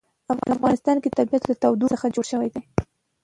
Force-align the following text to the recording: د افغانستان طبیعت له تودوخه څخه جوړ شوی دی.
د 0.45 0.49
افغانستان 0.55 0.95
طبیعت 1.19 1.43
له 1.45 1.55
تودوخه 1.61 1.91
څخه 1.93 2.13
جوړ 2.15 2.25
شوی 2.31 2.49
دی. 2.53 2.61